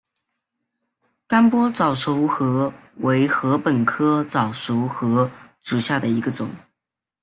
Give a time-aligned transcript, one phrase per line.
[1.27, 6.49] 甘波早熟禾为禾本科早熟禾属下的一个种。